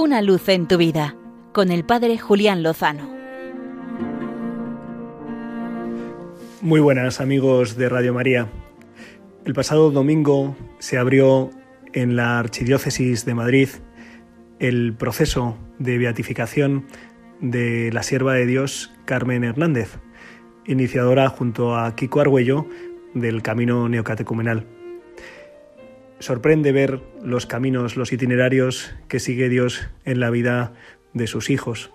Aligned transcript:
Una 0.00 0.22
luz 0.22 0.48
en 0.48 0.68
tu 0.68 0.76
vida 0.76 1.16
con 1.52 1.72
el 1.72 1.84
Padre 1.84 2.18
Julián 2.18 2.62
Lozano. 2.62 3.10
Muy 6.60 6.78
buenas 6.78 7.20
amigos 7.20 7.76
de 7.76 7.88
Radio 7.88 8.14
María. 8.14 8.46
El 9.44 9.54
pasado 9.54 9.90
domingo 9.90 10.56
se 10.78 10.98
abrió 10.98 11.50
en 11.94 12.14
la 12.14 12.38
Archidiócesis 12.38 13.24
de 13.24 13.34
Madrid 13.34 13.70
el 14.60 14.94
proceso 14.94 15.58
de 15.80 15.98
beatificación 15.98 16.86
de 17.40 17.90
la 17.92 18.04
sierva 18.04 18.34
de 18.34 18.46
Dios 18.46 18.94
Carmen 19.04 19.42
Hernández, 19.42 19.98
iniciadora 20.64 21.28
junto 21.28 21.76
a 21.76 21.96
Kiko 21.96 22.20
Argüello 22.20 22.68
del 23.14 23.42
camino 23.42 23.88
neocatecumenal. 23.88 24.77
Sorprende 26.20 26.72
ver 26.72 27.00
los 27.22 27.46
caminos, 27.46 27.96
los 27.96 28.12
itinerarios 28.12 28.94
que 29.08 29.20
sigue 29.20 29.48
Dios 29.48 29.88
en 30.04 30.18
la 30.20 30.30
vida 30.30 30.72
de 31.12 31.26
sus 31.26 31.48
hijos. 31.48 31.92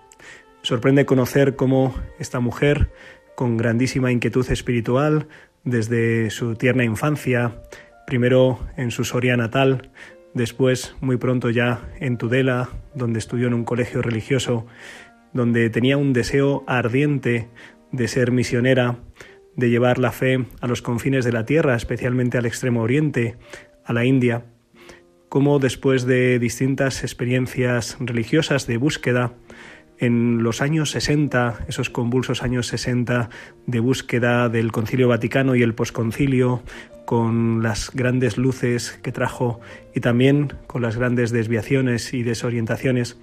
Sorprende 0.62 1.04
conocer 1.04 1.56
cómo 1.56 1.94
esta 2.18 2.40
mujer, 2.40 2.90
con 3.34 3.56
grandísima 3.58 4.12
inquietud 4.12 4.50
espiritual, 4.50 5.28
desde 5.62 6.30
su 6.30 6.54
tierna 6.54 6.84
infancia, 6.84 7.62
primero 8.06 8.60
en 8.76 8.90
su 8.90 9.04
Soria 9.04 9.36
natal, 9.36 9.90
después 10.32 10.94
muy 11.00 11.16
pronto 11.16 11.50
ya 11.50 11.88
en 12.00 12.16
Tudela, 12.16 12.70
donde 12.94 13.18
estudió 13.18 13.46
en 13.46 13.54
un 13.54 13.64
colegio 13.64 14.00
religioso, 14.00 14.66
donde 15.34 15.68
tenía 15.68 15.96
un 15.96 16.12
deseo 16.12 16.64
ardiente 16.66 17.48
de 17.92 18.08
ser 18.08 18.30
misionera, 18.30 18.98
de 19.56 19.70
llevar 19.70 19.98
la 19.98 20.12
fe 20.12 20.46
a 20.60 20.66
los 20.66 20.82
confines 20.82 21.24
de 21.24 21.32
la 21.32 21.44
tierra, 21.44 21.76
especialmente 21.76 22.38
al 22.38 22.46
extremo 22.46 22.82
oriente, 22.82 23.36
a 23.84 23.92
la 23.92 24.04
India, 24.04 24.44
como 25.28 25.58
después 25.58 26.06
de 26.06 26.38
distintas 26.38 27.02
experiencias 27.02 27.96
religiosas 28.00 28.66
de 28.66 28.76
búsqueda, 28.76 29.32
en 29.98 30.42
los 30.42 30.60
años 30.60 30.90
60, 30.90 31.66
esos 31.68 31.88
convulsos 31.88 32.42
años 32.42 32.66
60 32.66 33.30
de 33.66 33.80
búsqueda 33.80 34.48
del 34.48 34.72
Concilio 34.72 35.08
Vaticano 35.08 35.54
y 35.54 35.62
el 35.62 35.74
posconcilio, 35.74 36.62
con 37.04 37.62
las 37.62 37.90
grandes 37.92 38.38
luces 38.38 38.98
que 39.02 39.12
trajo 39.12 39.60
y 39.94 40.00
también 40.00 40.52
con 40.66 40.82
las 40.82 40.96
grandes 40.96 41.30
desviaciones 41.30 42.14
y 42.14 42.22
desorientaciones, 42.22 43.18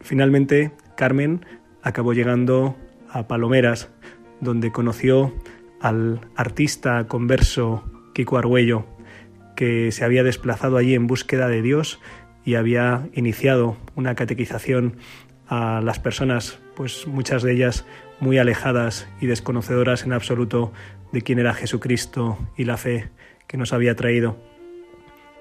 finalmente 0.00 0.72
Carmen 0.96 1.46
acabó 1.82 2.12
llegando 2.12 2.76
a 3.08 3.28
Palomeras, 3.28 3.90
donde 4.40 4.72
conoció 4.72 5.32
al 5.80 6.20
artista 6.36 7.06
converso 7.06 7.84
Kiko 8.14 8.38
Argüello, 8.38 8.86
que 9.62 9.92
se 9.92 10.04
había 10.04 10.24
desplazado 10.24 10.76
allí 10.76 10.96
en 10.96 11.06
búsqueda 11.06 11.46
de 11.46 11.62
Dios 11.62 12.00
y 12.44 12.56
había 12.56 13.08
iniciado 13.14 13.76
una 13.94 14.16
catequización 14.16 14.96
a 15.46 15.80
las 15.80 16.00
personas, 16.00 16.58
pues 16.74 17.06
muchas 17.06 17.44
de 17.44 17.52
ellas 17.52 17.86
muy 18.18 18.38
alejadas 18.38 19.06
y 19.20 19.26
desconocedoras 19.26 20.02
en 20.02 20.14
absoluto 20.14 20.72
de 21.12 21.22
quién 21.22 21.38
era 21.38 21.54
Jesucristo 21.54 22.38
y 22.56 22.64
la 22.64 22.76
fe 22.76 23.10
que 23.46 23.56
nos 23.56 23.72
había 23.72 23.94
traído. 23.94 24.36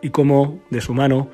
Y 0.04 0.12
cómo 0.12 0.62
de 0.70 0.82
su 0.82 0.94
mano 0.94 1.32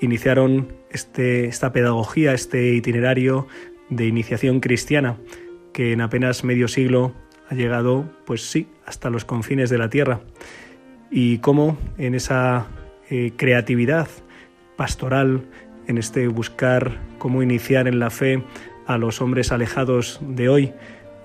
iniciaron 0.00 0.76
este, 0.90 1.46
esta 1.46 1.72
pedagogía, 1.72 2.34
este 2.34 2.72
itinerario 2.72 3.48
de 3.90 4.06
iniciación 4.06 4.60
cristiana 4.60 5.16
que 5.72 5.90
en 5.90 6.02
apenas 6.02 6.44
medio 6.44 6.68
siglo 6.68 7.14
ha 7.50 7.56
llegado, 7.56 8.08
pues 8.26 8.48
sí, 8.48 8.68
hasta 8.86 9.10
los 9.10 9.24
confines 9.24 9.70
de 9.70 9.78
la 9.78 9.90
tierra. 9.90 10.20
Y 11.10 11.38
cómo 11.38 11.78
en 11.96 12.14
esa 12.14 12.66
eh, 13.10 13.32
creatividad 13.36 14.08
pastoral, 14.76 15.42
en 15.86 15.98
este 15.98 16.28
buscar 16.28 16.98
cómo 17.18 17.42
iniciar 17.42 17.88
en 17.88 17.98
la 17.98 18.10
fe 18.10 18.42
a 18.86 18.98
los 18.98 19.20
hombres 19.20 19.52
alejados 19.52 20.20
de 20.22 20.48
hoy, 20.48 20.72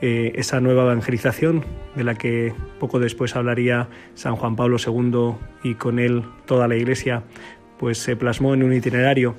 eh, 0.01 0.33
esa 0.35 0.59
nueva 0.59 0.83
evangelización 0.83 1.63
de 1.95 2.03
la 2.03 2.16
que 2.16 2.53
poco 2.79 2.99
después 2.99 3.35
hablaría 3.38 3.88
San 4.16 4.35
Juan 4.35 4.55
Pablo 4.55 4.77
II 4.77 5.35
y 5.63 5.75
con 5.75 5.97
él 5.97 6.23
toda 6.45 6.67
la 6.67 6.75
Iglesia, 6.75 7.23
pues 7.79 7.99
se 7.99 8.16
plasmó 8.16 8.53
en 8.53 8.63
un 8.63 8.73
itinerario 8.73 9.35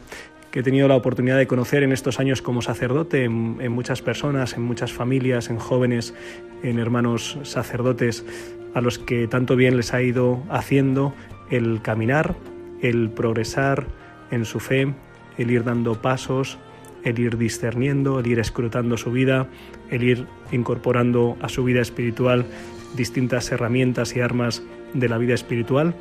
que 0.54 0.60
he 0.60 0.62
tenido 0.62 0.86
la 0.86 0.94
oportunidad 0.94 1.36
de 1.36 1.48
conocer 1.48 1.82
en 1.82 1.90
estos 1.90 2.20
años 2.20 2.40
como 2.40 2.62
sacerdote, 2.62 3.24
en, 3.24 3.72
muchas 3.72 4.02
personas, 4.02 4.52
en 4.52 4.62
muchas 4.62 4.92
familias, 4.92 5.50
en 5.50 5.58
jóvenes, 5.58 6.14
en 6.62 6.78
hermanos 6.78 7.40
sacerdotes, 7.42 8.24
a 8.72 8.80
los 8.80 9.00
que 9.00 9.26
tanto 9.26 9.56
bien 9.56 9.76
les 9.76 9.92
ha 9.94 10.00
ido 10.00 10.44
haciendo 10.50 11.12
el 11.50 11.82
caminar, 11.82 12.36
el 12.82 13.10
progresar 13.10 13.88
en 14.30 14.44
su 14.44 14.60
fe, 14.60 14.94
el 15.38 15.50
ir 15.50 15.64
dando 15.64 16.00
pasos, 16.00 16.56
el 17.02 17.18
ir 17.18 17.36
discerniendo, 17.36 18.20
el 18.20 18.28
ir 18.28 18.38
escrutando 18.38 18.96
su 18.96 19.10
vida, 19.10 19.48
el 19.90 20.04
ir 20.04 20.28
incorporando 20.52 21.36
a 21.40 21.48
su 21.48 21.64
vida 21.64 21.80
espiritual 21.80 22.46
distintas 22.94 23.50
herramientas 23.50 24.14
y 24.14 24.20
armas 24.20 24.62
de 24.92 25.08
la 25.08 25.18
vida 25.18 25.34
espiritual 25.34 25.96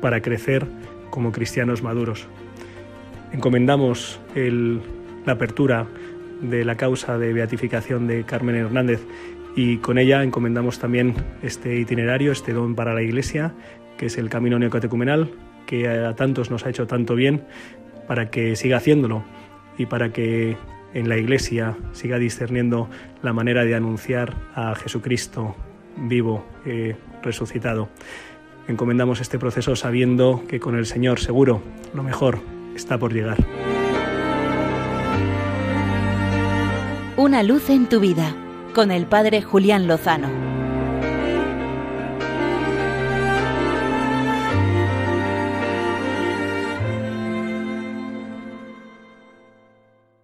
para 0.00 0.22
crecer 0.22 0.66
como 1.10 1.30
cristianos 1.30 1.84
maduros 1.84 2.26
encomendamos 3.32 4.20
la 4.34 5.32
apertura 5.32 5.86
de 6.40 6.64
la 6.64 6.76
causa 6.76 7.18
de 7.18 7.32
beatificación 7.32 8.06
de 8.06 8.24
Carmen 8.24 8.56
Hernández 8.56 9.00
y 9.54 9.78
con 9.78 9.98
ella 9.98 10.22
encomendamos 10.22 10.78
también 10.78 11.14
este 11.42 11.78
itinerario, 11.78 12.32
este 12.32 12.52
don 12.52 12.74
para 12.74 12.94
la 12.94 13.02
Iglesia, 13.02 13.54
que 13.96 14.06
es 14.06 14.18
el 14.18 14.28
camino 14.28 14.58
neocatecumenal, 14.58 15.30
que 15.66 15.88
a 15.88 16.14
tantos 16.14 16.50
nos 16.50 16.66
ha 16.66 16.70
hecho 16.70 16.86
tanto 16.86 17.14
bien, 17.14 17.44
para 18.08 18.30
que 18.30 18.56
siga 18.56 18.78
haciéndolo 18.78 19.22
y 19.78 19.86
para 19.86 20.12
que 20.12 20.56
en 20.94 21.08
la 21.08 21.16
Iglesia 21.16 21.76
siga 21.92 22.18
discerniendo 22.18 22.88
la 23.22 23.32
manera 23.32 23.64
de 23.64 23.74
anunciar 23.74 24.34
a 24.54 24.74
Jesucristo 24.74 25.54
vivo, 25.96 26.44
eh, 26.66 26.96
resucitado. 27.22 27.88
Encomendamos 28.68 29.20
este 29.20 29.38
proceso 29.38 29.76
sabiendo 29.76 30.44
que 30.48 30.60
con 30.60 30.76
el 30.76 30.86
Señor 30.86 31.20
seguro 31.20 31.62
lo 31.94 32.02
mejor 32.02 32.40
está 32.74 32.98
por 32.98 33.12
llegar. 33.12 33.38
Una 37.16 37.42
luz 37.42 37.70
en 37.70 37.88
tu 37.88 38.00
vida 38.00 38.34
con 38.74 38.90
el 38.90 39.06
Padre 39.06 39.42
Julián 39.42 39.86
Lozano. 39.86 40.61